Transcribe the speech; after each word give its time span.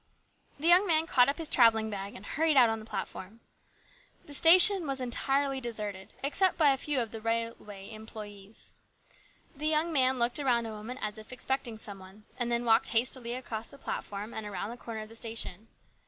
''The 0.59 0.67
young 0.67 0.87
man 0.87 1.05
caught 1.05 1.29
up 1.29 1.37
his 1.37 1.47
travelling 1.47 1.91
bag 1.91 2.15
and 2.15 2.25
hurried 2.25 2.57
out 2.57 2.69
upon 2.69 2.79
the 2.79 2.85
platform. 2.85 3.39
The 4.25 4.33
station 4.33 4.87
was 4.87 4.99
entirely 4.99 5.61
deserted, 5.61 6.11
except 6.23 6.57
by 6.57 6.71
a 6.71 6.77
few 6.77 6.99
of 6.99 7.11
the 7.11 7.21
railway 7.21 7.91
employes. 7.93 8.73
The 9.55 9.67
young 9.67 9.93
man 9.93 10.17
looked 10.17 10.39
around 10.39 10.65
a 10.65 10.71
moment 10.71 11.01
as 11.03 11.19
if 11.19 11.31
expecting 11.31 11.77
some 11.77 11.99
one, 11.99 12.23
and 12.39 12.51
then 12.51 12.65
walked 12.65 12.87
hastily 12.89 13.33
across 13.35 13.67
the 13.67 13.77
platform 13.77 14.33
and 14.33 14.47
around 14.47 14.71
the 14.71 14.75
corner 14.77 15.01
of 15.01 15.09
the 15.09 15.15
station. 15.15 15.67